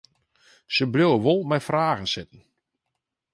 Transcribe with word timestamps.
Se 0.73 0.83
bliuwe 0.91 1.17
wol 1.25 1.41
mei 1.49 1.63
fragen 1.67 2.07
sitten. 2.13 2.41